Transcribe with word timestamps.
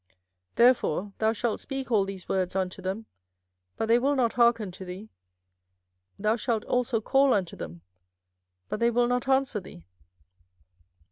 24:007:027 0.55 0.55
Therefore 0.55 1.13
thou 1.19 1.31
shalt 1.33 1.59
speak 1.59 1.91
all 1.91 2.05
these 2.05 2.27
words 2.27 2.55
unto 2.55 2.81
them; 2.81 3.05
but 3.77 3.85
they 3.85 3.99
will 3.99 4.15
not 4.15 4.33
hearken 4.33 4.71
to 4.71 4.83
thee: 4.83 5.11
thou 6.17 6.35
shalt 6.35 6.65
also 6.65 6.99
call 6.99 7.35
unto 7.35 7.55
them; 7.55 7.81
but 8.67 8.79
they 8.79 8.89
will 8.89 9.05
not 9.07 9.27
answer 9.27 9.59
thee. 9.59 9.85